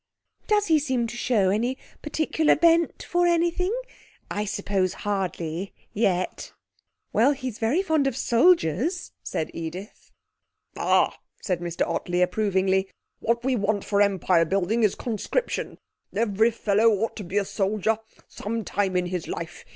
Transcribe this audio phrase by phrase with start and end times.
[0.47, 3.71] 'Does he seem to show any particular bent for anything?
[4.31, 6.53] I suppose hardly yet?'
[7.13, 10.09] 'Well, he's very fond of soldiers,' said Edith.
[10.75, 15.77] 'Ah!' said Mr Ottley approvingly; 'what we want for empire building is conscription.
[16.15, 19.63] Every fellow ought to be a soldier some time in his life.